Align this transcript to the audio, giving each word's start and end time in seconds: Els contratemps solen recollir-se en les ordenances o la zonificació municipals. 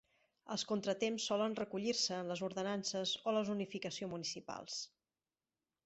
Els 0.53 0.63
contratemps 0.69 1.27
solen 1.31 1.53
recollir-se 1.59 2.17
en 2.23 2.33
les 2.33 2.43
ordenances 2.49 3.15
o 3.31 3.37
la 3.39 3.45
zonificació 3.53 4.11
municipals. 4.17 4.81